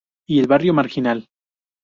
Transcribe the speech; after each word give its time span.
Y 0.27 0.39
el 0.39 0.47
barrio, 0.47 0.73
marginal. 0.73 1.27